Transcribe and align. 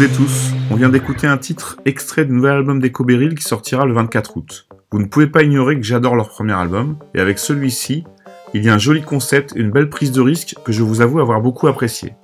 Et 0.00 0.08
tous, 0.08 0.52
on 0.70 0.76
vient 0.76 0.90
d'écouter 0.90 1.26
un 1.26 1.38
titre 1.38 1.76
extrait 1.84 2.24
du 2.24 2.32
nouvel 2.32 2.52
album 2.52 2.78
des 2.78 2.90
Beryl 2.90 3.34
qui 3.34 3.42
sortira 3.42 3.84
le 3.84 3.94
24 3.94 4.36
août. 4.36 4.68
Vous 4.92 5.00
ne 5.00 5.06
pouvez 5.06 5.26
pas 5.26 5.42
ignorer 5.42 5.74
que 5.74 5.82
j'adore 5.82 6.14
leur 6.14 6.28
premier 6.28 6.52
album, 6.52 6.98
et 7.14 7.20
avec 7.20 7.40
celui-ci, 7.40 8.04
il 8.54 8.64
y 8.64 8.68
a 8.68 8.74
un 8.74 8.78
joli 8.78 9.02
concept 9.02 9.54
une 9.56 9.72
belle 9.72 9.88
prise 9.88 10.12
de 10.12 10.20
risque 10.20 10.54
que 10.64 10.70
je 10.70 10.84
vous 10.84 11.00
avoue 11.00 11.18
avoir 11.18 11.40
beaucoup 11.40 11.66
apprécié. 11.66 12.14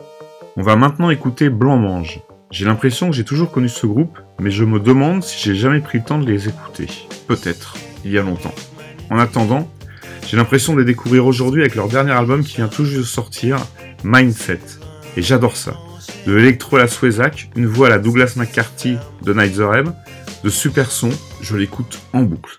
On 0.56 0.62
va 0.62 0.76
maintenant 0.76 1.10
écouter 1.10 1.48
Blanc 1.48 1.76
Mange. 1.76 2.20
J'ai 2.52 2.64
l'impression 2.64 3.10
que 3.10 3.16
j'ai 3.16 3.24
toujours 3.24 3.50
connu 3.50 3.68
ce 3.68 3.86
groupe, 3.86 4.20
mais 4.38 4.52
je 4.52 4.62
me 4.62 4.78
demande 4.78 5.24
si 5.24 5.42
j'ai 5.42 5.56
jamais 5.56 5.80
pris 5.80 5.98
le 5.98 6.04
temps 6.04 6.18
de 6.18 6.30
les 6.30 6.48
écouter. 6.48 6.86
Peut-être, 7.26 7.76
il 8.04 8.12
y 8.12 8.18
a 8.18 8.22
longtemps. 8.22 8.54
En 9.10 9.18
attendant, 9.18 9.68
j'ai 10.28 10.36
l'impression 10.36 10.74
de 10.74 10.78
les 10.78 10.84
découvrir 10.84 11.26
aujourd'hui 11.26 11.62
avec 11.62 11.74
leur 11.74 11.88
dernier 11.88 12.12
album 12.12 12.44
qui 12.44 12.56
vient 12.56 12.68
tout 12.68 12.84
juste 12.84 12.98
de 12.98 13.02
sortir, 13.02 13.56
Mindset. 14.04 14.60
Et 15.16 15.22
j'adore 15.22 15.56
ça 15.56 15.74
de 16.26 16.38
Electro 16.38 16.78
La 16.78 16.88
Suezac, 16.88 17.50
une 17.56 17.66
voix 17.66 17.88
à 17.88 17.90
la 17.90 17.98
Douglas 17.98 18.34
McCarthy 18.36 18.96
de 19.22 19.32
Night 19.32 19.56
the 19.56 19.60
Reb, 19.60 19.88
de 20.42 20.50
super 20.50 20.90
son, 20.90 21.10
je 21.40 21.56
l'écoute 21.56 22.00
en 22.12 22.22
boucle. 22.22 22.56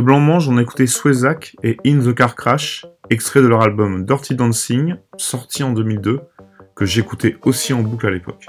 Après 0.00 0.14
Blanc-Mange, 0.14 0.48
on 0.48 0.56
a 0.56 0.62
écouté 0.62 0.86
Swezak 0.86 1.56
et 1.62 1.76
In 1.84 1.98
the 1.98 2.14
Car 2.14 2.34
Crash, 2.34 2.86
extrait 3.10 3.42
de 3.42 3.46
leur 3.46 3.60
album 3.60 4.06
Dirty 4.06 4.34
Dancing, 4.34 4.94
sorti 5.18 5.62
en 5.62 5.72
2002, 5.72 6.20
que 6.74 6.86
j'écoutais 6.86 7.36
aussi 7.42 7.74
en 7.74 7.82
boucle 7.82 8.06
à 8.06 8.10
l'époque. 8.10 8.46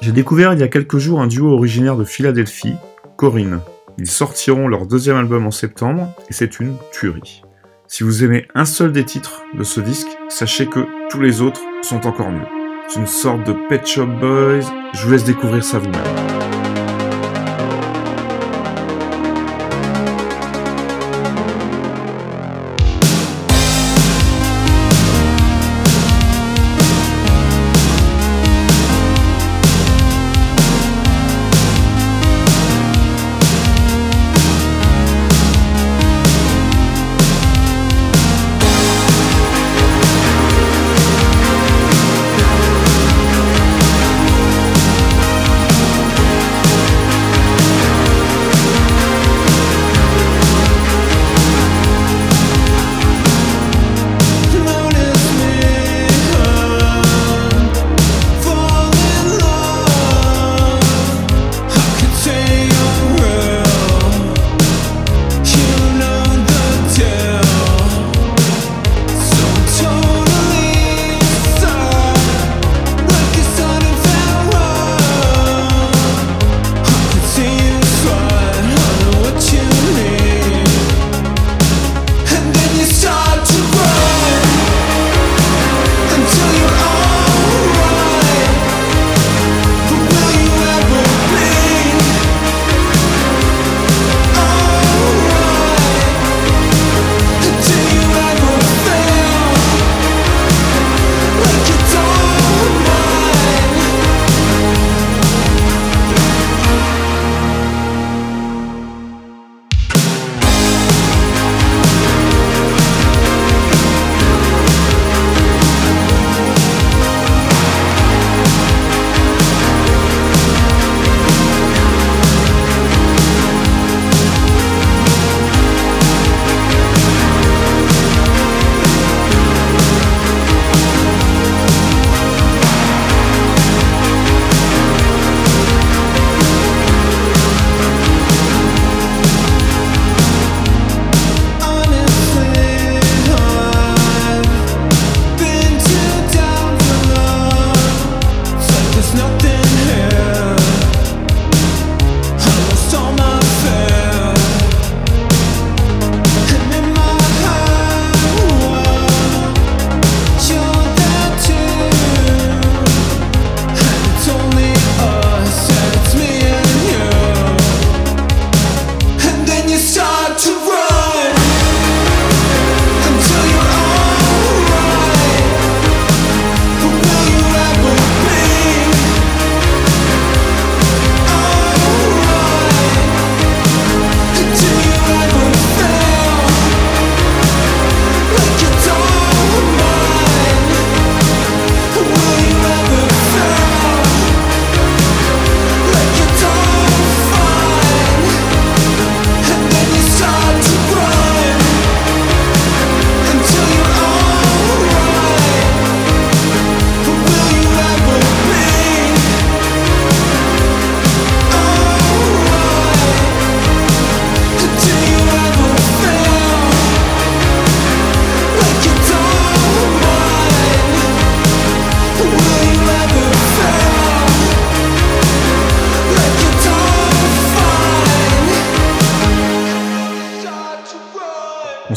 J'ai 0.00 0.12
découvert 0.12 0.54
il 0.54 0.58
y 0.58 0.62
a 0.62 0.68
quelques 0.68 0.96
jours 0.96 1.20
un 1.20 1.26
duo 1.26 1.52
originaire 1.52 1.98
de 1.98 2.04
Philadelphie, 2.04 2.72
Corinne. 3.18 3.60
Ils 3.98 4.10
sortiront 4.10 4.68
leur 4.68 4.86
deuxième 4.86 5.18
album 5.18 5.46
en 5.46 5.50
septembre 5.50 6.14
et 6.30 6.32
c'est 6.32 6.60
une 6.60 6.76
tuerie. 6.92 7.42
Si 7.86 8.02
vous 8.02 8.24
aimez 8.24 8.48
un 8.54 8.64
seul 8.64 8.90
des 8.90 9.04
titres 9.04 9.42
de 9.52 9.64
ce 9.64 9.82
disque, 9.82 10.08
sachez 10.30 10.64
que 10.64 10.86
tous 11.10 11.20
les 11.20 11.42
autres 11.42 11.60
sont 11.82 12.06
encore 12.06 12.30
mieux. 12.30 12.48
C'est 12.88 13.00
une 13.00 13.06
sorte 13.06 13.46
de 13.46 13.54
Pet 13.68 13.86
Shop 13.86 14.06
Boys, 14.06 14.62
je 14.94 15.04
vous 15.04 15.12
laisse 15.12 15.24
découvrir 15.24 15.62
ça 15.62 15.78
vous-même. 15.78 16.39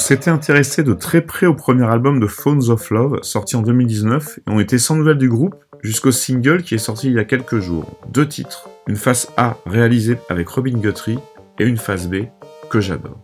S'était 0.04 0.30
intéressé 0.30 0.84
de 0.84 0.94
très 0.94 1.22
près 1.22 1.46
au 1.46 1.54
premier 1.54 1.86
album 1.86 2.20
de 2.20 2.28
Phones 2.28 2.70
of 2.70 2.90
Love, 2.90 3.20
sorti 3.22 3.56
en 3.56 3.62
2019, 3.62 4.40
et 4.46 4.52
ont 4.52 4.60
été 4.60 4.78
sans 4.78 4.96
nouvelles 4.96 5.18
du 5.18 5.30
groupe 5.30 5.56
jusqu'au 5.82 6.12
single 6.12 6.62
qui 6.62 6.76
est 6.76 6.80
sorti 6.80 7.08
il 7.08 7.14
y 7.14 7.20
a 7.20 7.24
quelques 7.24 7.60
jours. 7.60 7.98
Deux 8.10 8.28
titres, 8.28 8.70
une 8.88 8.98
face 8.98 9.32
A 9.38 9.56
réalisée 9.66 10.18
avec 10.30 10.50
Robin 10.50 10.78
Guthrie 10.78 11.20
et 11.58 11.66
une 11.66 11.78
face 11.78 12.10
B 12.10 12.26
que 12.70 12.82
j'adore. 12.82 13.24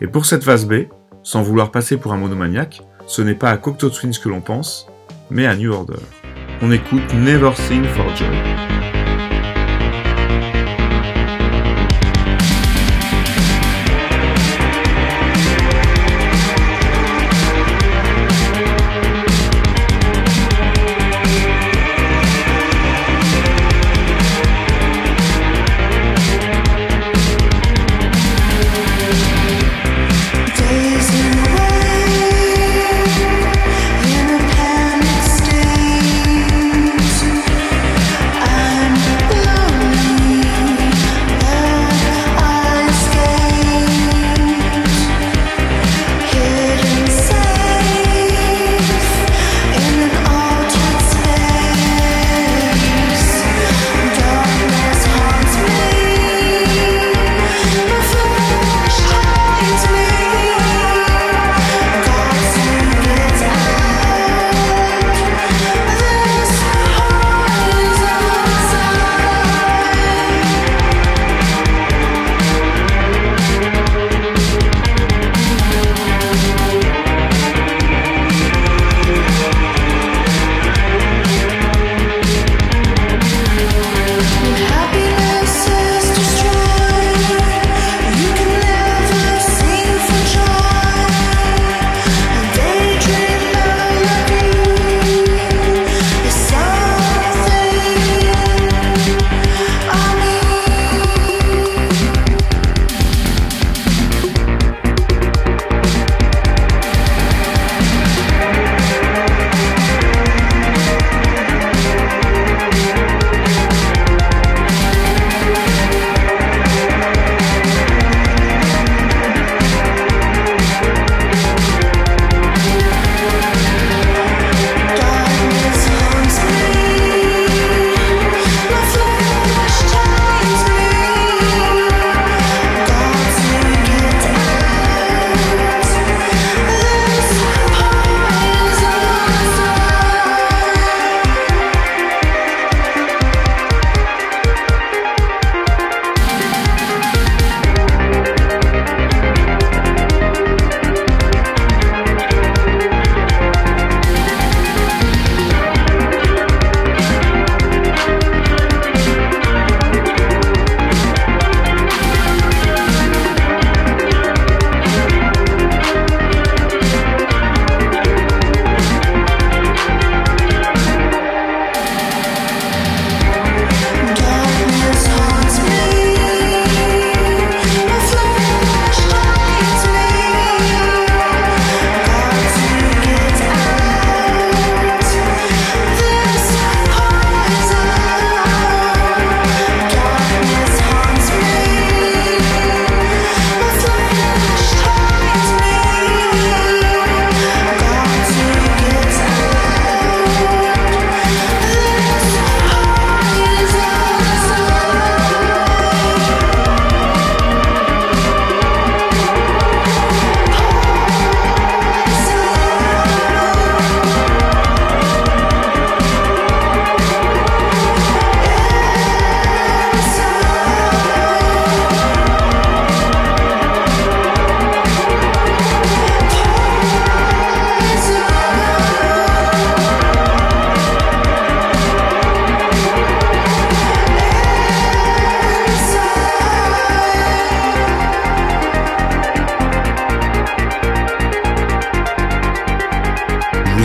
Et 0.00 0.06
pour 0.06 0.24
cette 0.24 0.44
face 0.44 0.64
B, 0.64 0.84
sans 1.24 1.42
vouloir 1.42 1.72
passer 1.72 1.96
pour 1.96 2.12
un 2.12 2.18
monomaniaque, 2.18 2.82
ce 3.06 3.20
n'est 3.20 3.34
pas 3.34 3.50
à 3.50 3.56
Cocteau 3.56 3.90
Twins 3.90 4.14
que 4.22 4.28
l'on 4.28 4.40
pense, 4.40 4.86
mais 5.28 5.46
à 5.46 5.56
New 5.56 5.72
Order. 5.72 5.98
On 6.60 6.70
écoute 6.70 7.02
Never 7.14 7.50
Sing 7.56 7.84
for 7.84 8.06
Joy. 8.14 8.81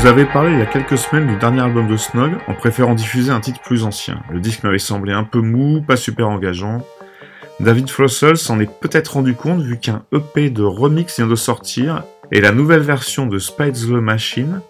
Vous 0.07 0.13
avais 0.13 0.25
parlé 0.25 0.53
il 0.53 0.59
y 0.59 0.61
a 0.61 0.65
quelques 0.65 0.97
semaines 0.97 1.27
du 1.27 1.35
dernier 1.35 1.59
album 1.59 1.89
de 1.89 1.97
Snog 1.97 2.31
en 2.47 2.53
préférant 2.53 2.93
diffuser 2.93 3.29
un 3.29 3.41
titre 3.41 3.59
plus 3.59 3.83
ancien. 3.83 4.21
Le 4.31 4.39
disque 4.39 4.63
m'avait 4.63 4.79
semblé 4.79 5.11
un 5.11 5.25
peu 5.25 5.41
mou, 5.41 5.81
pas 5.81 5.97
super 5.97 6.29
engageant. 6.29 6.81
David 7.59 7.89
Flossel 7.89 8.37
s'en 8.37 8.57
est 8.61 8.71
peut-être 8.79 9.15
rendu 9.15 9.33
compte 9.33 9.59
vu 9.59 9.79
qu'un 9.79 10.03
EP 10.13 10.49
de 10.49 10.63
remix 10.63 11.17
vient 11.17 11.27
de 11.27 11.35
sortir 11.35 12.05
et 12.31 12.39
la 12.39 12.53
nouvelle 12.53 12.83
version 12.83 13.25
de 13.25 13.37
Spides 13.37 13.75
the 13.75 13.89
Machine 13.89 14.61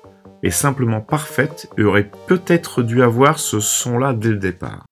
est 0.41 0.49
simplement 0.49 1.01
parfaite 1.01 1.69
et 1.77 1.83
aurait 1.83 2.09
peut-être 2.25 2.81
dû 2.81 3.03
avoir 3.03 3.37
ce 3.37 3.59
son-là 3.59 4.13
dès 4.13 4.29
le 4.29 4.37
départ. 4.37 4.86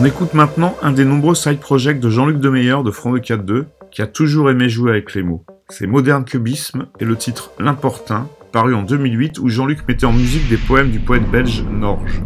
On 0.00 0.04
écoute 0.04 0.32
maintenant 0.32 0.76
un 0.80 0.92
des 0.92 1.04
nombreux 1.04 1.34
side 1.34 1.58
projects 1.58 1.98
de 1.98 2.08
Jean-Luc 2.08 2.38
Demeyer 2.38 2.84
de 2.84 2.90
Front 2.92 3.10
de 3.10 3.18
4-2, 3.18 3.64
qui 3.90 4.00
a 4.00 4.06
toujours 4.06 4.48
aimé 4.48 4.68
jouer 4.68 4.92
avec 4.92 5.12
les 5.12 5.24
mots. 5.24 5.44
C'est 5.70 5.88
Modern 5.88 6.24
Cubisme 6.24 6.86
et 7.00 7.04
le 7.04 7.16
titre 7.16 7.50
L'Importin, 7.58 8.28
paru 8.52 8.76
en 8.76 8.84
2008 8.84 9.40
où 9.40 9.48
Jean-Luc 9.48 9.80
mettait 9.88 10.06
en 10.06 10.12
musique 10.12 10.48
des 10.48 10.56
poèmes 10.56 10.92
du 10.92 11.00
poète 11.00 11.28
belge 11.28 11.64
Norge. 11.68 12.22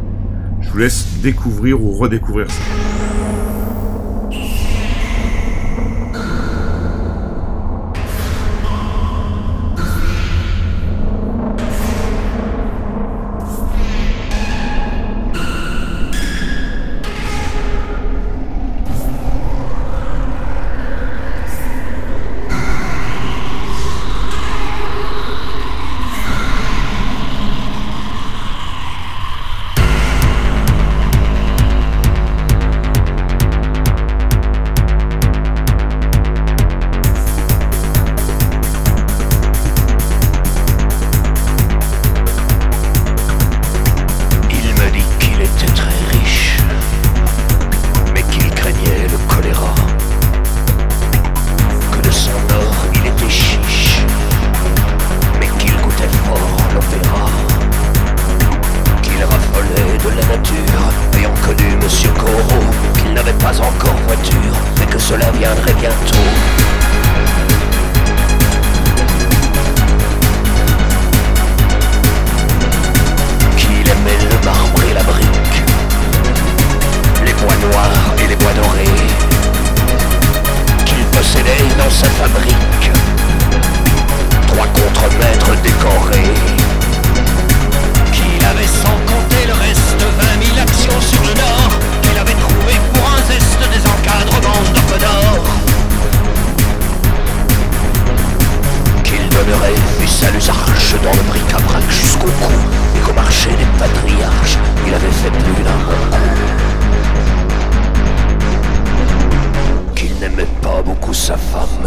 Je 0.61 0.69
vous 0.69 0.77
laisse 0.77 1.23
découvrir 1.23 1.83
ou 1.83 1.93
redécouvrir 1.93 2.51
ça. 2.51 2.63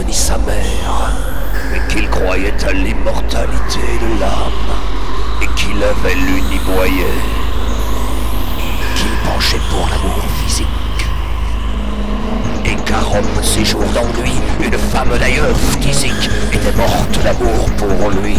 Ni 0.03 0.13
sa 0.13 0.38
mère 0.38 1.12
Mais 1.71 1.81
qu'il 1.89 2.10
croyait 2.10 2.53
à 2.67 2.73
l'immortalité 2.73 3.79
de 4.01 4.19
l'âme 4.19 4.73
Et 5.41 5.47
qu'il 5.55 5.81
avait 5.84 6.15
l'uniboyé 6.15 7.05
Qu'il 8.95 9.12
penchait 9.29 9.62
pour 9.69 9.88
l'amour 9.89 10.23
physique 10.43 10.67
et 12.65 12.93
Rome, 12.93 13.25
ses 13.43 13.65
jours 13.65 13.84
d'ennui, 13.93 14.31
une 14.63 14.77
femme 14.77 15.10
d'ailleurs 15.19 15.55
physique 15.81 16.29
était 16.51 16.71
morte 16.75 17.19
d'amour 17.23 17.69
pour 17.77 18.10
lui. 18.10 18.38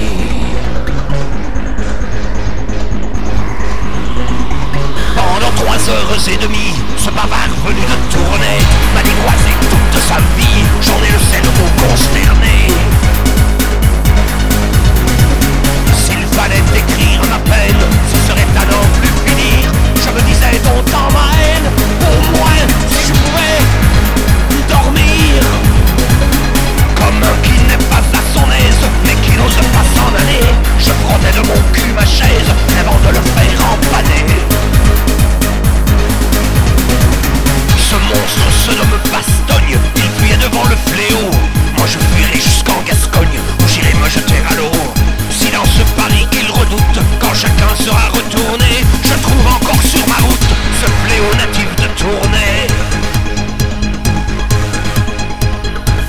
Pendant 5.14 5.52
trois 5.56 5.90
heures 5.90 6.28
et 6.28 6.36
demie, 6.42 6.74
ce 7.06 7.10
bavard 7.12 7.54
venu 7.64 7.82
de 7.82 7.96
tourner 8.10 8.58
m'a 8.92 9.02
décroisé 9.02 9.50
toute 9.70 10.02
sa 10.02 10.18
vie, 10.36 10.62
j'en 10.82 10.98
ai 11.06 11.12
le 11.12 11.22
cerveau 11.30 11.66
consterné. 11.78 12.66
S'il 16.02 16.24
fallait 16.34 16.66
écrire 16.74 17.20
ma 17.30 17.38
peine, 17.50 17.82
ce 18.12 18.18
serait 18.26 18.50
à 18.58 18.64
n'en 18.66 18.86
plus 18.98 19.14
finir. 19.24 19.70
Je 20.02 20.10
me 20.10 20.20
disais, 20.22 20.58
temps 20.64 21.10
ma 21.14 21.26
haine, 21.38 21.68
au 22.10 22.38
moins, 22.38 22.62
si 22.90 23.06
je 23.06 23.12
pouvais 23.12 23.58
dormir. 24.68 25.42
Comme 26.96 27.22
un 27.22 27.36
qui 27.46 27.56
n'est 27.68 27.84
pas 27.86 28.02
à 28.18 28.22
son 28.34 28.46
aise, 28.50 28.84
mais 29.04 29.14
qui 29.22 29.36
n'ose 29.38 29.60
pas 29.74 29.86
s'en 29.94 30.10
aller. 30.22 30.46
Je 30.80 30.90
frottais 31.02 31.34
de 31.38 31.46
mon 31.46 31.60
cul 31.72 31.92
ma 31.94 32.04
chaise, 32.04 32.50
avant 32.80 32.98
de 33.06 33.10
le 33.14 33.22
faire 33.34 33.54
empaner. 33.70 34.55
Monstre 38.26 38.50
se 38.64 38.70
nomme 38.76 38.98
Bastogne, 39.12 39.78
il 39.96 40.10
fuyait 40.18 40.36
devant 40.36 40.64
le 40.64 40.76
fléau. 40.90 41.30
Moi 41.76 41.86
je 41.86 41.98
fuirai 41.98 42.40
jusqu'en 42.40 42.80
Gascogne, 42.86 43.38
où 43.60 43.68
j'irai 43.68 43.94
me 43.94 44.08
jeter 44.08 44.40
à 44.50 44.54
l'eau. 44.56 44.70
Silence 45.30 45.78
Paris 45.96 46.26
qu'il 46.30 46.50
redoute, 46.50 46.98
quand 47.20 47.34
chacun 47.34 47.74
sera 47.78 48.08
retourné, 48.08 48.84
je 49.02 49.14
trouve 49.22 49.46
encore 49.46 49.82
sur 49.82 50.06
ma 50.08 50.16
route 50.26 50.48
ce 50.80 50.86
fléau 51.02 51.30
natif 51.38 51.68
de 51.76 51.88
Tournai. 51.98 52.66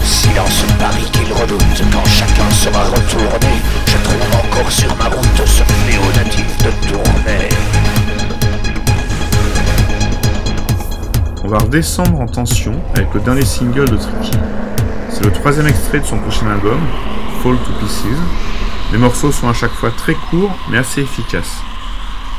Silence 0.03 0.63
Paris 0.80 1.10
qu'il 1.12 1.32
redoute, 1.34 1.82
quand 1.91 2.10
chacun 2.10 2.49
sera 2.51 2.84
retourné, 2.86 3.53
je 3.86 3.97
trouve 4.03 4.27
encore 4.43 4.71
sur 4.71 4.95
ma 4.97 5.06
route 5.06 5.41
ce 5.45 5.63
fléau 5.84 6.08
natif 6.15 6.47
de 6.63 6.71
Tournai. 6.88 7.76
On 11.47 11.49
va 11.49 11.60
redescendre 11.60 12.19
en 12.19 12.25
tension 12.25 12.73
avec 12.93 13.13
le 13.13 13.21
dernier 13.21 13.45
single 13.45 13.89
de 13.89 13.95
Tricky. 13.95 14.31
C'est 15.10 15.23
le 15.23 15.31
troisième 15.31 15.65
extrait 15.65 16.01
de 16.01 16.05
son 16.05 16.19
prochain 16.19 16.45
album, 16.47 16.77
Fall 17.41 17.55
to 17.55 17.71
Pieces. 17.79 18.19
Les 18.91 18.97
morceaux 18.97 19.31
sont 19.31 19.47
à 19.47 19.53
chaque 19.53 19.71
fois 19.71 19.91
très 19.91 20.15
courts 20.29 20.53
mais 20.69 20.77
assez 20.77 20.99
efficaces. 20.99 21.62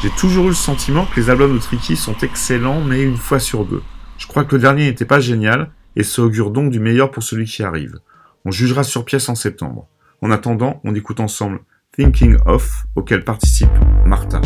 J'ai 0.02 0.10
toujours 0.10 0.44
eu 0.44 0.48
le 0.48 0.54
sentiment 0.54 1.06
que 1.06 1.18
les 1.18 1.30
albums 1.30 1.54
de 1.54 1.58
Tricky 1.58 1.96
sont 1.96 2.18
excellents 2.18 2.82
mais 2.82 3.02
une 3.02 3.16
fois 3.16 3.40
sur 3.40 3.64
deux. 3.64 3.80
Je 4.18 4.26
crois 4.26 4.44
que 4.44 4.56
le 4.56 4.60
dernier 4.60 4.84
n'était 4.84 5.06
pas 5.06 5.20
génial 5.20 5.70
et 5.96 6.02
ça 6.02 6.20
augure 6.20 6.50
donc 6.50 6.70
du 6.70 6.78
meilleur 6.78 7.10
pour 7.10 7.22
celui 7.22 7.46
qui 7.46 7.62
arrive. 7.62 8.00
On 8.44 8.50
jugera 8.50 8.84
sur 8.84 9.06
pièce 9.06 9.30
en 9.30 9.34
septembre. 9.34 9.86
En 10.20 10.30
attendant, 10.30 10.82
on 10.84 10.94
écoute 10.94 11.20
ensemble 11.20 11.60
Thinking 11.96 12.36
Of 12.44 12.84
auquel 12.94 13.24
participe 13.24 13.70
Martha. 14.04 14.42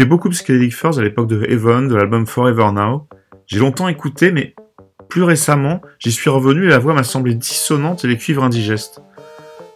J'écoutais 0.00 0.16
beaucoup 0.16 0.30
Psychedelic 0.30 0.74
Furs 0.74 0.98
à 0.98 1.02
l'époque 1.02 1.28
de 1.28 1.44
Heaven, 1.46 1.86
de 1.86 1.94
l'album 1.94 2.26
Forever 2.26 2.72
Now. 2.72 3.06
J'ai 3.46 3.58
longtemps 3.58 3.86
écouté, 3.86 4.32
mais 4.32 4.54
plus 5.10 5.24
récemment, 5.24 5.82
j'y 5.98 6.10
suis 6.10 6.30
revenu 6.30 6.64
et 6.64 6.68
la 6.70 6.78
voix 6.78 6.94
m'a 6.94 7.02
semblé 7.02 7.34
dissonante 7.34 8.02
et 8.02 8.08
les 8.08 8.16
cuivres 8.16 8.42
indigestes. 8.42 9.02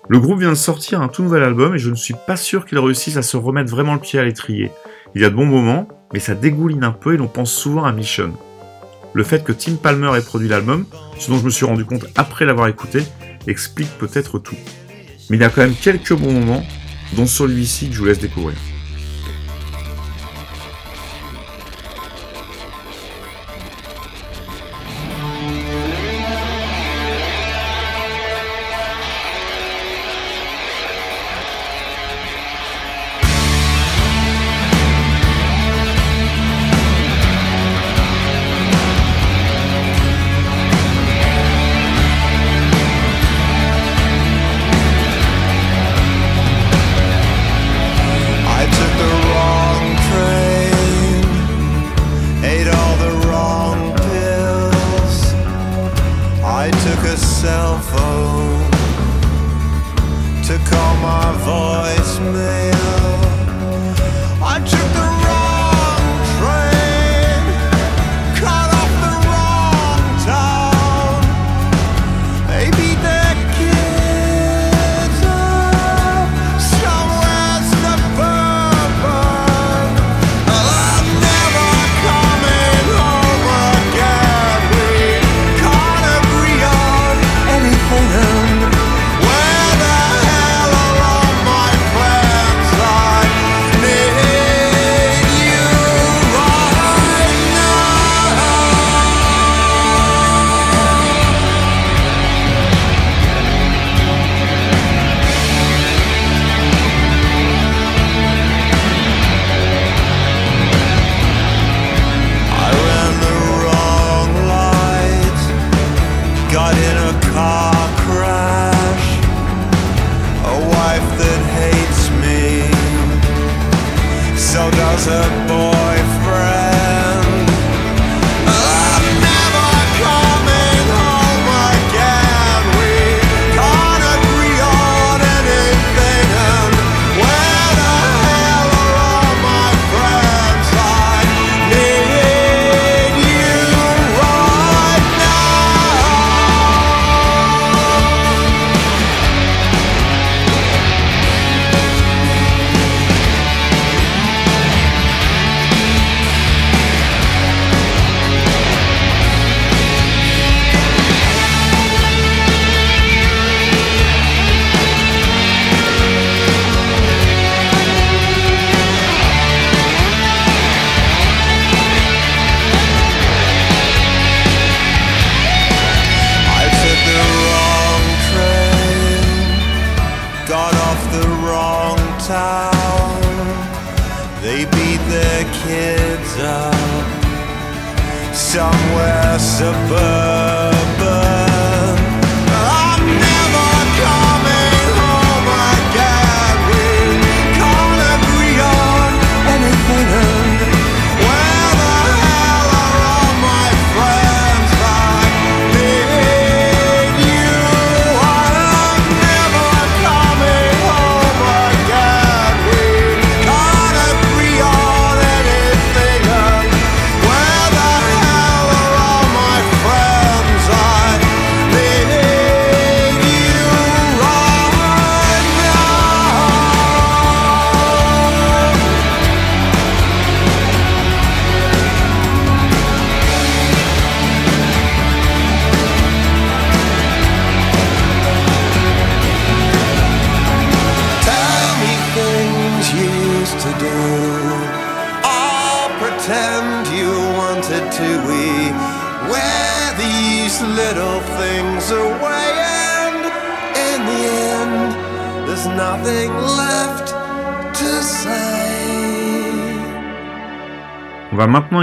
Le 0.09 0.19
groupe 0.19 0.41
vient 0.41 0.49
de 0.49 0.55
sortir 0.55 1.03
un 1.03 1.09
tout 1.09 1.23
nouvel 1.23 1.43
album 1.43 1.75
et 1.75 1.79
je 1.79 1.91
ne 1.91 1.95
suis 1.95 2.15
pas 2.27 2.37
sûr 2.37 2.65
qu'ils 2.65 2.79
réussissent 2.79 3.19
à 3.19 3.23
se 3.23 3.37
remettre 3.37 3.71
vraiment 3.71 3.93
le 3.93 4.01
pied 4.01 4.19
à 4.19 4.25
l'étrier. 4.25 4.71
Il 5.15 5.21
y 5.21 5.27
a 5.27 5.29
de 5.29 5.35
bons 5.35 5.45
moments, 5.45 5.89
mais 6.15 6.21
ça 6.21 6.35
dégouline 6.35 6.85
un 6.85 6.93
peu 6.93 7.13
et 7.13 7.19
l'on 7.19 7.29
pense 7.29 7.53
souvent 7.53 7.85
à 7.85 7.93
Mission. 7.93 8.33
Le 9.13 9.25
fait 9.25 9.45
que 9.45 9.53
Tim 9.53 9.75
Palmer 9.75 10.17
ait 10.17 10.25
produit 10.25 10.49
l'album, 10.49 10.87
ce 11.19 11.31
dont 11.31 11.37
je 11.37 11.45
me 11.45 11.51
suis 11.51 11.67
rendu 11.67 11.85
compte 11.85 12.07
après 12.15 12.47
l'avoir 12.47 12.69
écouté, 12.69 13.01
explique 13.47 13.91
peut-être 13.99 14.39
tout. 14.39 14.57
Mais 15.29 15.37
il 15.37 15.43
y 15.43 15.45
a 15.45 15.51
quand 15.51 15.61
même 15.61 15.75
quelques 15.75 16.15
bons 16.15 16.33
moments, 16.33 16.65
dont 17.15 17.27
celui-ci 17.27 17.91
que 17.91 17.95
je 17.95 17.99
vous 17.99 18.07
laisse 18.07 18.21
découvrir. 18.21 18.57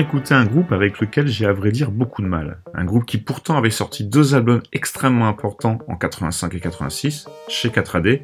Écouter 0.02 0.34
un 0.34 0.46
groupe 0.46 0.72
avec 0.72 1.00
lequel 1.00 1.28
j'ai 1.28 1.46
à 1.46 1.54
vrai 1.54 1.72
dire 1.72 1.92
beaucoup 1.92 2.24
de 2.24 2.28
mal. 2.28 2.58
Un 2.74 2.86
groupe 2.86 3.06
qui 3.06 3.20
pourtant 3.20 3.56
avait 3.56 3.70
sorti 3.70 4.04
deux 4.04 4.34
albums 4.34 4.64
extrêmement 4.74 5.28
importants 5.28 5.78
en 5.88 5.96
85 5.96 6.56
et 6.56 6.60
86, 6.60 7.28
chez 7.48 7.70
4AD, 7.70 8.22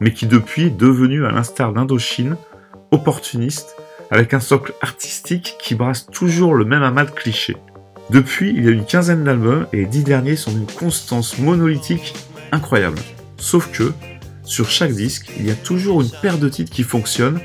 mais 0.00 0.12
qui 0.12 0.26
depuis 0.26 0.64
est 0.64 0.76
devenu, 0.76 1.24
à 1.24 1.30
l'instar 1.30 1.72
d'Indochine, 1.72 2.36
opportuniste, 2.90 3.76
avec 4.10 4.34
un 4.34 4.40
socle 4.40 4.74
artistique 4.80 5.54
qui 5.60 5.76
brasse 5.76 6.06
toujours 6.06 6.56
le 6.56 6.64
même 6.64 6.82
amas 6.82 7.04
de 7.04 7.12
clichés. 7.12 7.56
Depuis, 8.10 8.50
il 8.50 8.64
y 8.64 8.68
a 8.68 8.72
une 8.72 8.84
quinzaine 8.84 9.22
d'albums 9.22 9.68
et 9.72 9.76
les 9.76 9.86
dix 9.86 10.02
derniers 10.02 10.34
sont 10.34 10.50
d'une 10.50 10.66
constance 10.66 11.38
monolithique 11.38 12.12
incroyable. 12.50 12.98
Sauf 13.36 13.70
que, 13.70 13.92
sur 14.42 14.68
chaque 14.68 14.94
disque, 14.94 15.30
il 15.38 15.46
y 15.46 15.52
a 15.52 15.54
toujours 15.54 16.00
une 16.00 16.10
paire 16.22 16.38
de 16.38 16.48
titres 16.48 16.72
qui 16.72 16.82
fonctionnent 16.82 17.38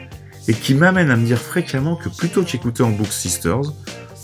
et 0.48 0.54
qui 0.54 0.74
m'amène 0.74 1.10
à 1.12 1.16
me 1.16 1.26
dire 1.26 1.40
fréquemment 1.40 1.96
que 1.96 2.10
plutôt 2.10 2.44
qu'écouter 2.44 2.84
en 2.84 2.90
boucle 2.90 3.12
Sisters, 3.12 3.74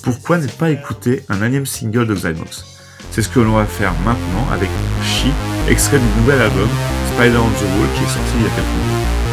pourquoi 0.04 0.38
ne 0.38 0.48
pas 0.48 0.70
écouter 0.72 1.24
un 1.30 1.44
énième 1.44 1.66
single 1.66 2.08
de 2.08 2.16
Xymox 2.16 2.66
C'est 3.12 3.22
ce 3.22 3.30
que 3.30 3.40
l'on 3.40 3.56
va 3.56 3.66
faire 3.66 3.94
maintenant 4.06 4.48
avec 4.52 4.70
She, 5.04 5.28
extrait 5.70 6.00
du 6.00 6.22
nouvel 6.22 6.42
album 6.42 6.70
Spider 7.14 7.38
on 7.38 7.50
the 7.50 7.64
Wall 7.64 7.90
qui 7.96 8.04
est 8.04 8.08
sorti 8.08 8.32
il 8.38 8.44
y 8.44 8.46
a 8.46 8.50
quelques 8.50 8.66
mois. 8.66 9.31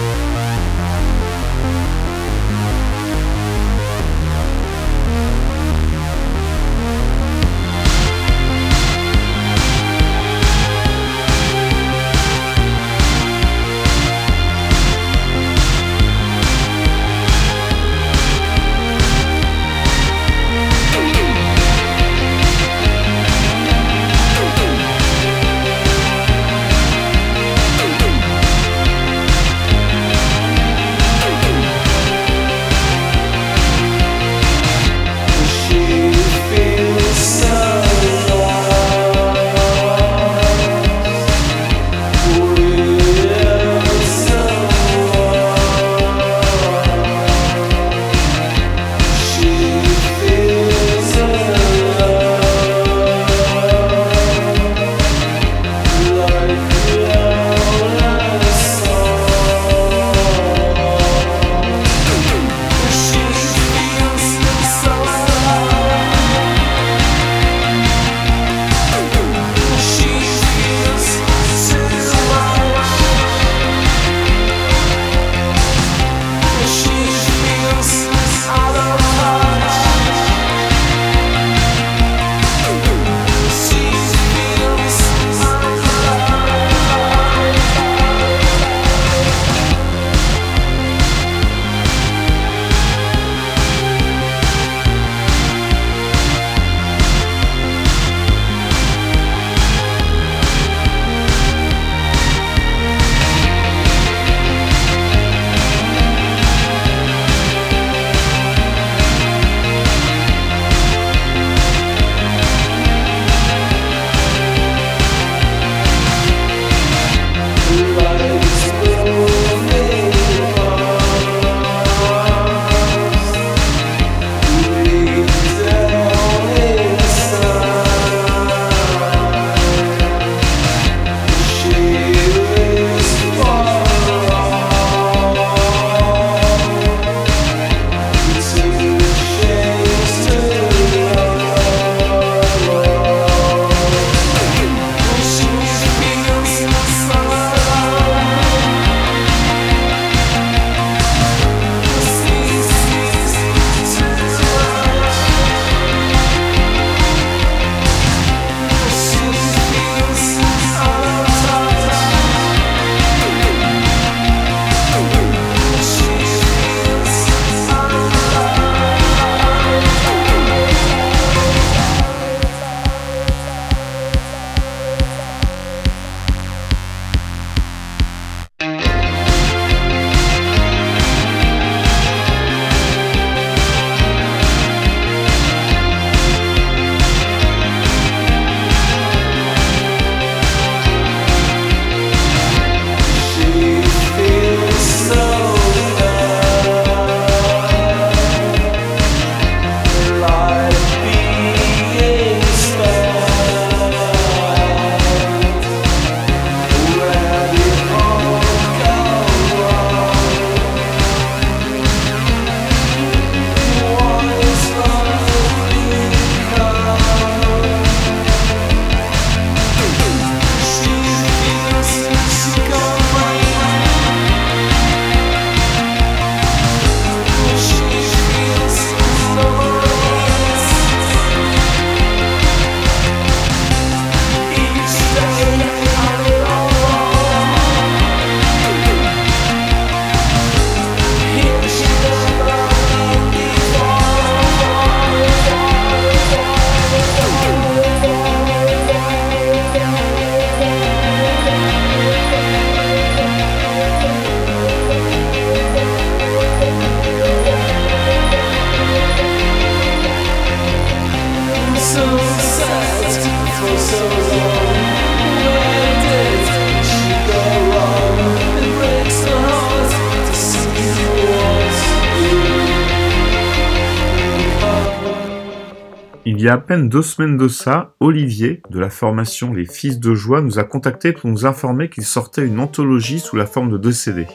Y 276.48 276.50
a 276.50 276.54
à 276.54 276.58
peine 276.58 276.88
deux 276.88 277.02
semaines 277.02 277.36
de 277.36 277.46
ça, 277.46 277.92
Olivier, 278.00 278.62
de 278.70 278.80
la 278.80 278.88
formation 278.88 279.52
Les 279.52 279.66
Fils 279.66 280.00
de 280.00 280.14
Joie, 280.14 280.40
nous 280.40 280.58
a 280.58 280.64
contacté 280.64 281.12
pour 281.12 281.28
nous 281.28 281.44
informer 281.44 281.90
qu'il 281.90 282.06
sortait 282.06 282.46
une 282.46 282.58
anthologie 282.58 283.20
sous 283.20 283.36
la 283.36 283.44
forme 283.44 283.68
de 283.68 283.76
deux 283.76 283.92
CD. 283.92 284.26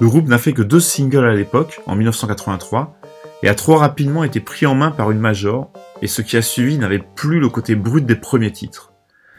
Le 0.00 0.08
groupe 0.08 0.26
n'a 0.26 0.38
fait 0.38 0.52
que 0.52 0.62
deux 0.62 0.80
singles 0.80 1.24
à 1.24 1.34
l'époque, 1.34 1.78
en 1.86 1.94
1983, 1.94 2.98
et 3.44 3.48
a 3.48 3.54
trop 3.54 3.76
rapidement 3.76 4.24
été 4.24 4.40
pris 4.40 4.66
en 4.66 4.74
main 4.74 4.90
par 4.90 5.12
une 5.12 5.20
major, 5.20 5.70
et 6.02 6.08
ce 6.08 6.20
qui 6.20 6.36
a 6.36 6.42
suivi 6.42 6.78
n'avait 6.78 7.04
plus 7.14 7.38
le 7.38 7.48
côté 7.48 7.76
brut 7.76 8.04
des 8.04 8.16
premiers 8.16 8.50
titres. 8.50 8.92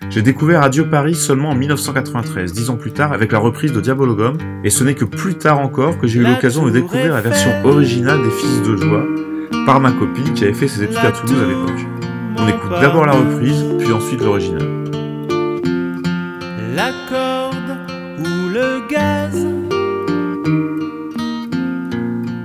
J'ai 0.10 0.22
découvert 0.22 0.62
Radio 0.62 0.86
Paris 0.86 1.16
seulement 1.16 1.50
en 1.50 1.56
1993, 1.56 2.54
dix 2.54 2.70
ans 2.70 2.78
plus 2.78 2.94
tard, 2.94 3.12
avec 3.12 3.34
la 3.34 3.40
reprise 3.40 3.74
de 3.74 3.82
Diabologum, 3.82 4.38
et 4.64 4.70
ce 4.70 4.86
n'est 4.86 4.96
que 4.96 5.04
plus 5.04 5.36
tard 5.36 5.60
encore 5.60 5.98
que 5.98 6.08
j'ai 6.08 6.22
eu 6.22 6.24
l'occasion 6.24 6.66
de 6.68 6.72
découvrir 6.72 7.14
la 7.14 7.22
version 7.22 7.52
originale 7.66 8.24
des 8.24 8.32
Fils 8.32 8.62
de 8.62 8.78
Joie, 8.78 9.06
par 9.66 9.82
ma 9.82 9.92
copine 9.92 10.34
qui 10.34 10.46
avait 10.46 10.54
fait 10.54 10.70
ses 10.70 10.84
études 10.84 10.96
à 11.04 11.12
Toulouse 11.12 11.42
à 11.44 11.48
l'époque. 11.48 11.97
On 12.40 12.48
écoute 12.48 12.72
d'abord 12.82 13.06
la 13.06 13.14
reprise, 13.14 13.66
puis 13.80 13.92
ensuite 13.92 14.22
l'original. 14.22 14.68
La 16.76 16.92
corde 17.10 17.78
ou 18.20 18.50
le 18.50 18.88
gaz, 18.88 19.48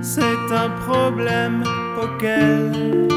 c'est 0.01 0.53
un 0.53 0.69
problème 0.87 1.63
auquel 2.01 3.12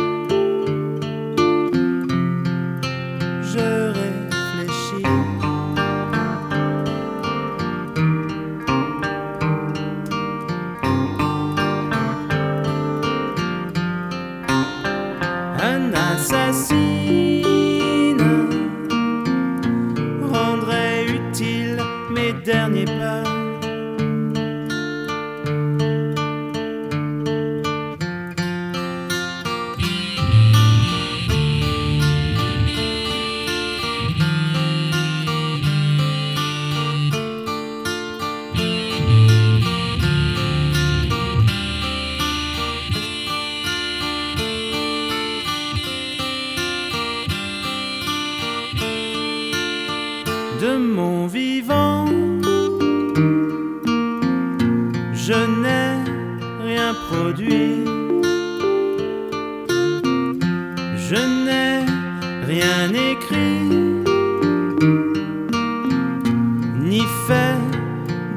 fait 67.27 67.59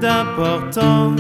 d'important. 0.02 1.16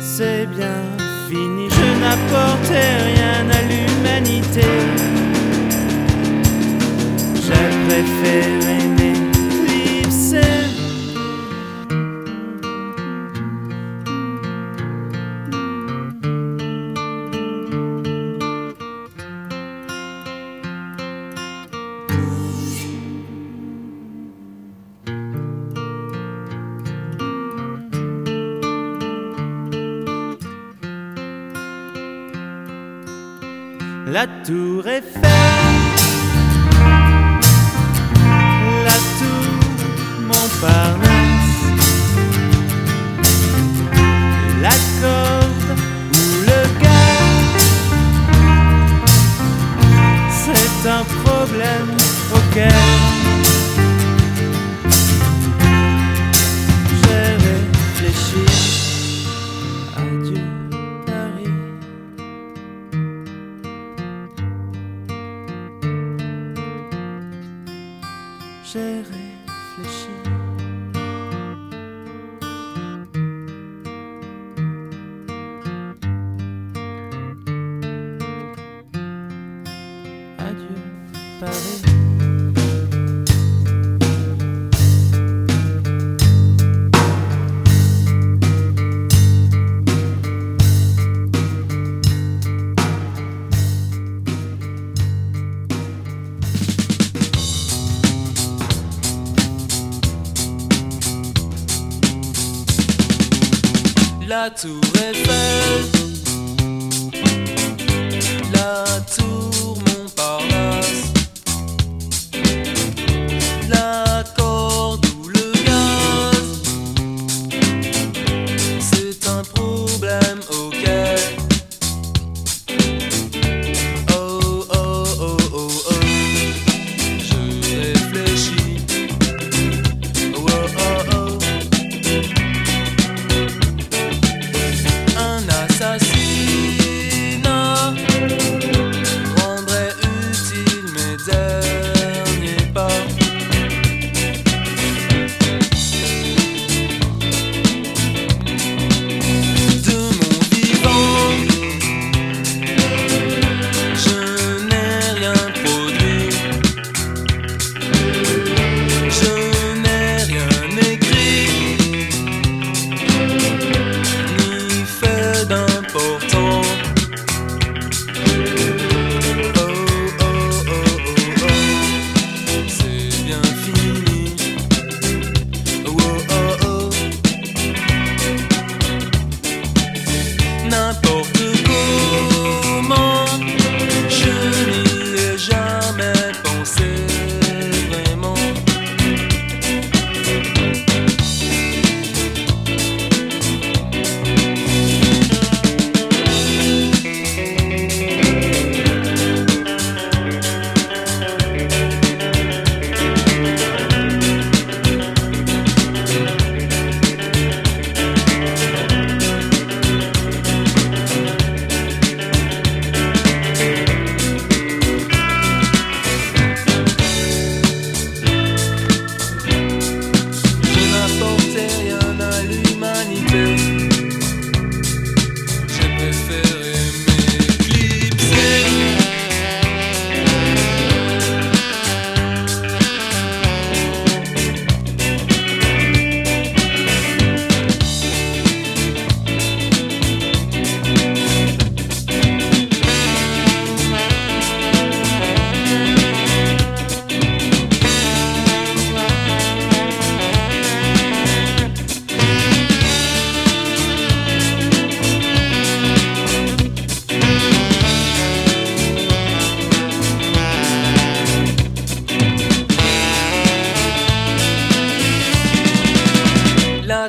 C'est 0.00 0.46
bien 0.46 0.82
fini, 1.28 1.68
je 1.70 1.88
n'apportais 2.02 2.90
rien 3.10 3.48
à 3.58 3.60
l'humanité. 3.70 4.68
J'ai 7.44 7.68
préféré 7.86 8.73
it 34.94 35.02
fell. 35.02 35.33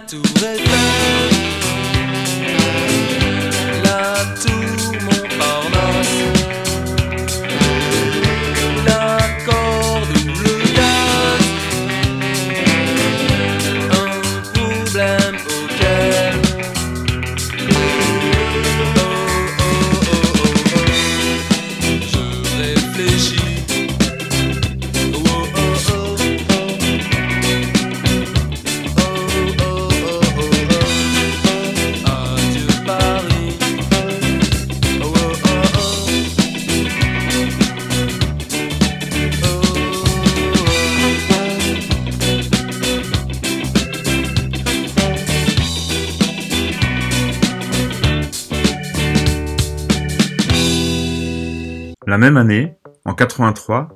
tout 0.07 0.21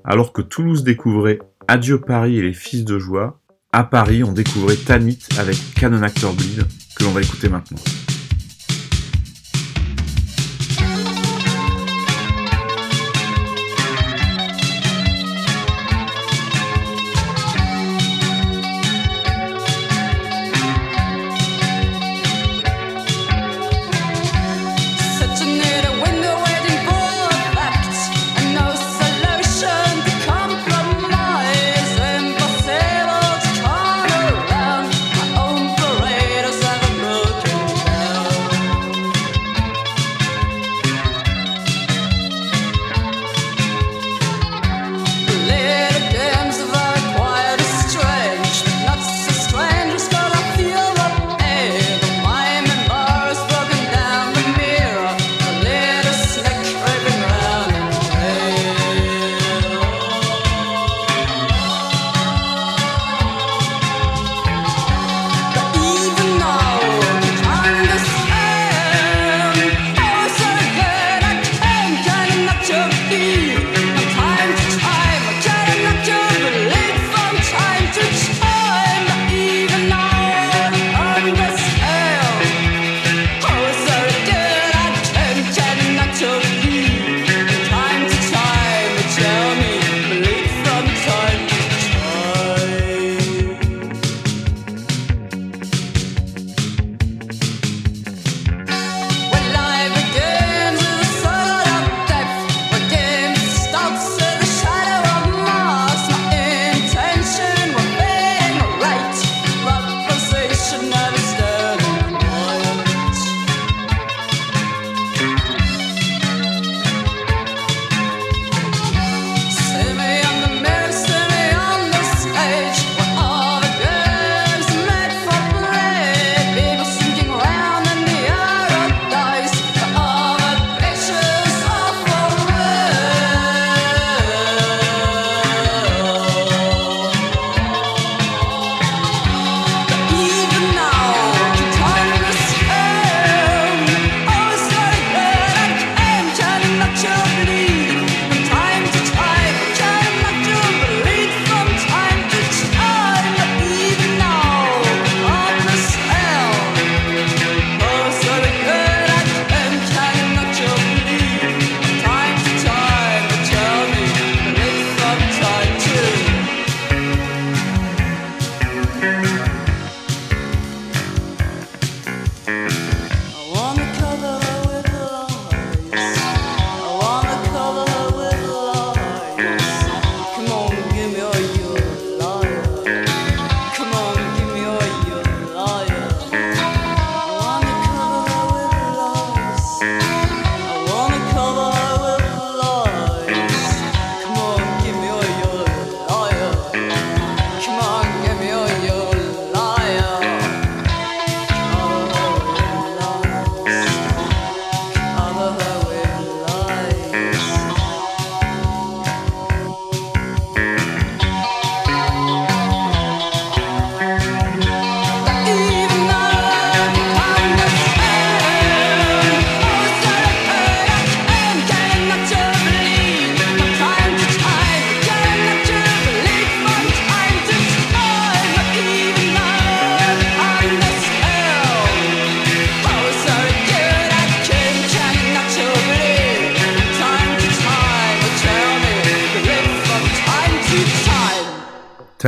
alors 0.03 0.33
que 0.33 0.41
Toulouse 0.41 0.83
découvrait 0.83 1.39
Adieu 1.67 1.99
Paris 1.99 2.37
et 2.37 2.41
les 2.41 2.53
Fils 2.53 2.85
de 2.85 2.97
Joie, 2.97 3.39
à 3.71 3.83
Paris 3.83 4.23
on 4.23 4.31
découvrait 4.31 4.75
Tanit 4.75 5.19
avec 5.37 5.57
Canon 5.75 6.01
Actor 6.01 6.33
Bleed, 6.33 6.65
que 6.97 7.03
l'on 7.03 7.11
va 7.11 7.21
écouter 7.21 7.49
maintenant. 7.49 7.77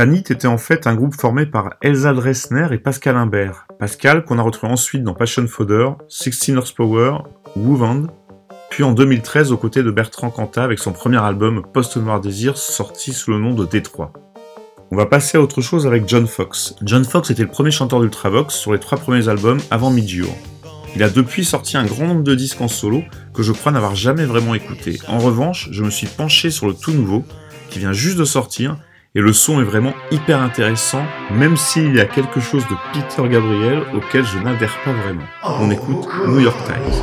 Tanit 0.02 0.24
était 0.30 0.48
en 0.48 0.58
fait 0.58 0.88
un 0.88 0.96
groupe 0.96 1.14
formé 1.14 1.46
par 1.46 1.74
Elsa 1.80 2.12
Dressner 2.12 2.66
et 2.72 2.78
Pascal 2.78 3.14
Imbert. 3.14 3.68
Pascal, 3.78 4.24
qu'on 4.24 4.40
a 4.40 4.42
retrouvé 4.42 4.72
ensuite 4.72 5.04
dans 5.04 5.14
Passion 5.14 5.46
Fodder, 5.46 5.90
Sixteen 6.08 6.58
Horsepower, 6.58 7.18
Woovand, 7.54 8.08
puis 8.68 8.82
en 8.82 8.94
2013 8.94 9.52
aux 9.52 9.56
côtés 9.56 9.84
de 9.84 9.92
Bertrand 9.92 10.30
Cantat 10.30 10.64
avec 10.64 10.80
son 10.80 10.90
premier 10.90 11.18
album 11.18 11.62
Post 11.72 11.98
Noir 11.98 12.20
Désir 12.20 12.58
sorti 12.58 13.12
sous 13.12 13.30
le 13.30 13.38
nom 13.38 13.54
de 13.54 13.64
Détroit. 13.64 14.12
On 14.90 14.96
va 14.96 15.06
passer 15.06 15.38
à 15.38 15.40
autre 15.40 15.60
chose 15.60 15.86
avec 15.86 16.08
John 16.08 16.26
Fox. 16.26 16.74
John 16.82 17.04
Fox 17.04 17.30
était 17.30 17.44
le 17.44 17.48
premier 17.48 17.70
chanteur 17.70 18.00
d'Ultravox 18.00 18.56
sur 18.56 18.72
les 18.72 18.80
trois 18.80 18.98
premiers 18.98 19.28
albums 19.28 19.60
avant 19.70 19.90
Midjour. 19.90 20.36
Il 20.96 21.04
a 21.04 21.10
depuis 21.10 21.44
sorti 21.44 21.76
un 21.76 21.84
grand 21.84 22.08
nombre 22.08 22.24
de 22.24 22.34
disques 22.34 22.60
en 22.60 22.66
solo 22.66 23.04
que 23.34 23.44
je 23.44 23.52
crois 23.52 23.70
n'avoir 23.70 23.94
jamais 23.94 24.24
vraiment 24.24 24.56
écouté. 24.56 24.98
En 25.06 25.20
revanche, 25.20 25.68
je 25.70 25.84
me 25.84 25.90
suis 25.90 26.08
penché 26.08 26.50
sur 26.50 26.66
le 26.66 26.74
tout 26.74 26.90
nouveau 26.90 27.24
qui 27.70 27.78
vient 27.78 27.92
juste 27.92 28.18
de 28.18 28.24
sortir 28.24 28.76
et 29.14 29.20
le 29.20 29.34
son 29.34 29.60
est 29.60 29.64
vraiment 29.64 29.92
hyper 30.10 30.40
intéressant, 30.40 31.04
même 31.30 31.58
s'il 31.58 31.94
y 31.94 32.00
a 32.00 32.06
quelque 32.06 32.40
chose 32.40 32.64
de 32.68 32.74
Peter 32.94 33.28
Gabriel 33.28 33.82
auquel 33.94 34.24
je 34.24 34.38
n'adhère 34.38 34.74
pas 34.86 34.92
vraiment. 34.92 35.26
On 35.44 35.70
écoute 35.70 36.08
New 36.28 36.40
York 36.40 36.56
Times. 36.64 37.02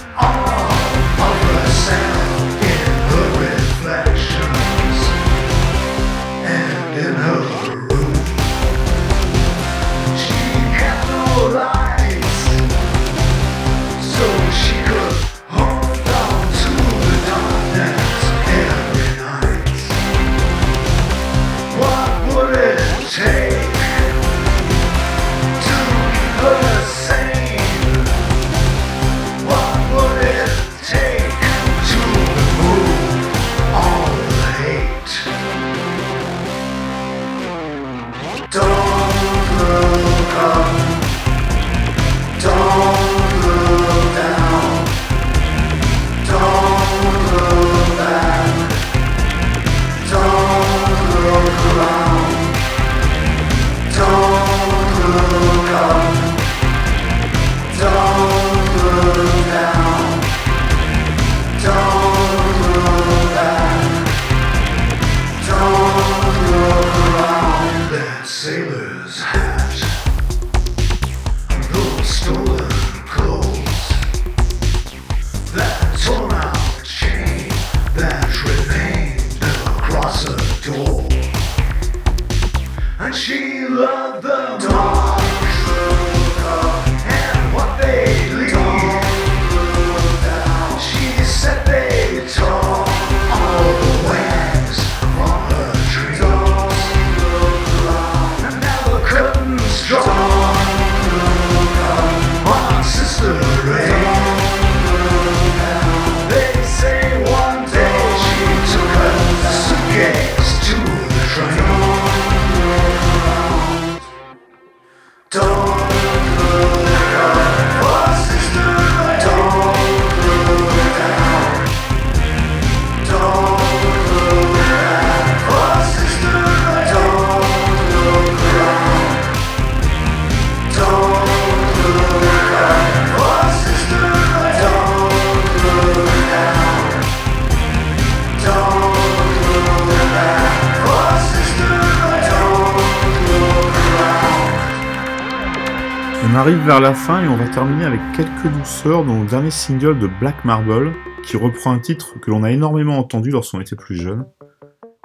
On 146.23 146.35
arrive 146.35 146.59
vers 146.65 146.79
la 146.79 146.93
fin 146.93 147.23
et 147.23 147.27
on 147.27 147.35
va 147.35 147.47
terminer 147.47 147.85
avec 147.85 147.99
quelques 148.15 148.47
douceurs, 148.55 149.03
dans 149.03 149.21
le 149.21 149.25
dernier 149.27 149.49
single 149.49 149.97
de 149.97 150.07
Black 150.07 150.45
Marble, 150.45 150.93
qui 151.23 151.35
reprend 151.35 151.71
un 151.71 151.79
titre 151.79 152.19
que 152.19 152.29
l'on 152.29 152.43
a 152.43 152.51
énormément 152.51 152.99
entendu 152.99 153.31
lorsqu'on 153.31 153.59
était 153.59 153.75
plus 153.75 153.95
jeune, 153.95 154.25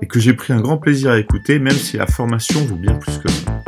et 0.03 0.07
que 0.07 0.21
j'ai 0.21 0.35
pris 0.35 0.53
un 0.53 0.61
grand 0.61 0.77
plaisir 0.77 1.13
à 1.13 1.19
écouter, 1.19 1.59
même 1.59 1.73
si 1.73 1.97
la 1.97 2.07
formation 2.07 2.61
vaut 2.67 2.77
bien 2.77 2.95
plus 2.95 3.19
que 3.19 3.31
ça. 3.31 3.66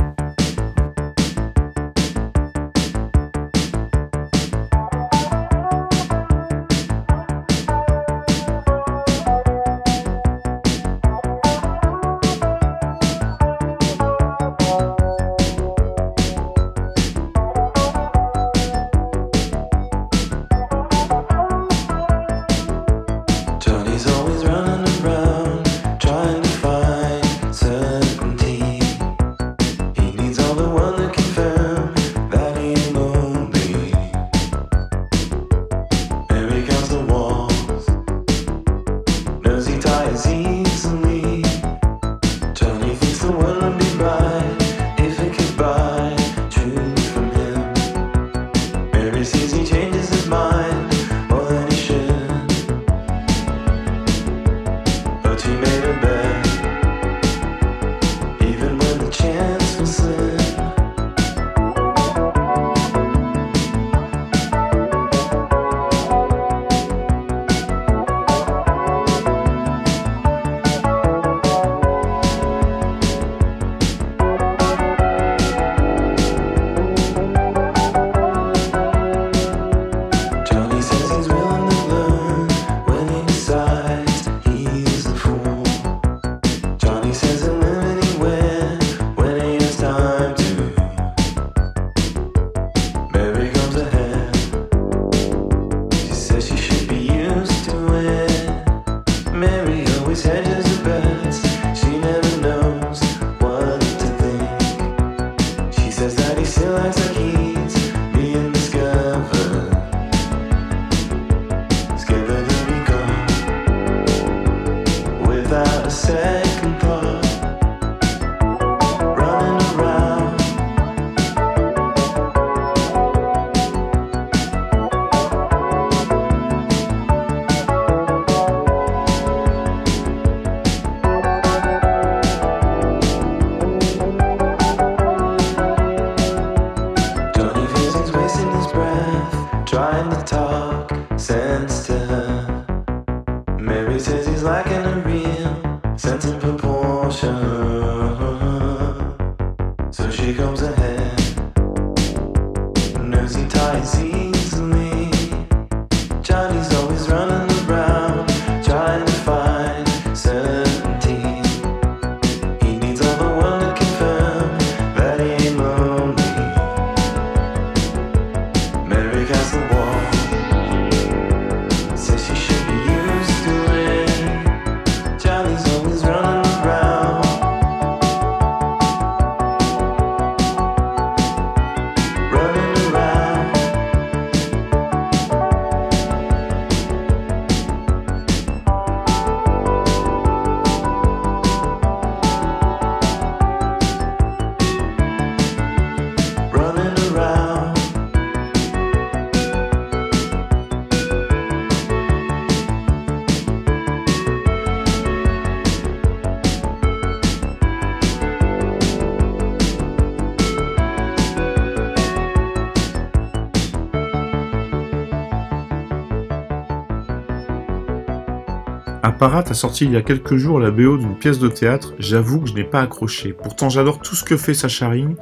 Parat 219.19 219.47
a 219.51 219.55
sorti 219.55 219.85
il 219.85 219.91
y 219.91 219.97
a 219.97 220.03
quelques 220.03 220.37
jours 220.37 220.61
la 220.61 220.71
BO 220.71 220.97
d'une 220.97 221.16
pièce 221.16 221.41
de 221.41 221.49
théâtre, 221.49 221.93
j'avoue 221.99 222.41
que 222.41 222.51
je 222.51 222.55
n'ai 222.55 222.62
pas 222.62 222.83
accroché. 222.83 223.33
Pourtant 223.33 223.69
j'adore 223.69 223.99
tout 223.99 224.14
ce 224.14 224.23
que 224.23 224.37
fait 224.37 224.55
Sacharing, 224.55 225.16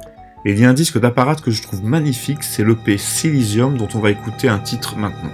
et 0.45 0.51
il 0.51 0.59
y 0.59 0.65
a 0.65 0.69
un 0.69 0.73
disque 0.73 0.99
d'apparat 0.99 1.35
que 1.35 1.49
je 1.49 1.63
trouve 1.63 1.83
magnifique, 1.83 2.43
c'est 2.43 2.63
l'EP 2.63 2.99
Silisium 2.99 3.75
dont 3.75 3.87
on 3.95 3.99
va 3.99 4.11
écouter 4.11 4.49
un 4.49 4.59
titre 4.59 4.97
maintenant. 4.97 5.31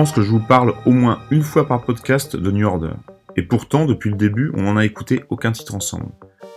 Pense 0.00 0.12
que 0.12 0.22
je 0.22 0.30
vous 0.30 0.40
parle 0.40 0.72
au 0.86 0.92
moins 0.92 1.18
une 1.30 1.42
fois 1.42 1.68
par 1.68 1.82
podcast 1.82 2.34
de 2.34 2.50
New 2.50 2.66
Order. 2.66 2.94
Et 3.36 3.42
pourtant, 3.42 3.84
depuis 3.84 4.08
le 4.08 4.16
début, 4.16 4.50
on 4.54 4.62
n'en 4.62 4.78
a 4.78 4.86
écouté 4.86 5.22
aucun 5.28 5.52
titre 5.52 5.74
ensemble. 5.74 6.06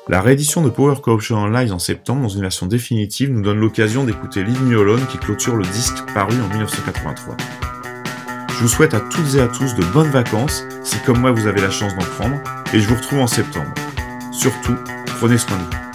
La 0.08 0.22
réédition 0.22 0.62
de 0.62 0.70
Power 0.70 0.96
Corruption 1.04 1.46
Live 1.48 1.74
en 1.74 1.78
septembre 1.78 2.22
dans 2.22 2.30
une 2.30 2.40
version 2.40 2.68
définitive 2.68 3.34
nous 3.34 3.42
donne 3.42 3.60
l'occasion 3.60 4.06
d'écouter 4.06 4.46
Leave 4.46 4.64
Me 4.64 4.80
Alone 4.80 5.06
qui 5.08 5.18
clôture 5.18 5.58
le 5.58 5.66
disque 5.66 6.06
paru 6.14 6.40
en 6.42 6.48
1983. 6.48 7.36
Je 8.48 8.62
vous 8.62 8.70
souhaite 8.70 8.94
à 8.94 9.02
toutes 9.02 9.36
et 9.36 9.42
à 9.42 9.50
tous 9.50 9.76
de 9.76 9.84
bonnes 9.92 10.12
vacances 10.12 10.64
si 10.82 10.98
comme 11.00 11.20
moi 11.20 11.34
vous 11.34 11.46
avez 11.46 11.60
la 11.60 11.70
chance 11.70 11.94
d'en 11.98 12.06
prendre 12.06 12.40
et 12.74 12.80
je 12.80 12.88
vous 12.88 12.96
retrouve 12.96 13.20
en 13.20 13.28
septembre. 13.28 13.74
Surtout, 14.32 14.78
prenez 15.20 15.38
soin 15.38 15.58
de 15.58 15.64
vous. 15.64 15.93